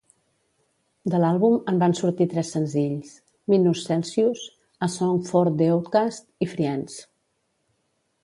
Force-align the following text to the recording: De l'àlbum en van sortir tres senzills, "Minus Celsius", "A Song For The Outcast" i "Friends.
De 1.13 1.17
l'àlbum 1.23 1.57
en 1.73 1.75
van 1.83 1.91
sortir 1.99 2.25
tres 2.31 2.49
senzills, 2.55 3.11
"Minus 3.53 3.83
Celsius", 3.89 4.45
"A 4.87 4.89
Song 4.93 5.21
For 5.27 5.53
The 5.59 5.67
Outcast" 5.77 6.27
i 6.47 6.51
"Friends. 6.57 6.97